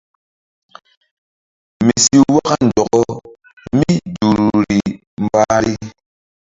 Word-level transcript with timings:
Mi 1.85 1.93
si 2.03 2.15
waka 2.33 2.53
nzɔkɔ 2.67 3.01
mí 3.77 3.89
duhruri 4.15 4.79
mbahri. 5.23 5.73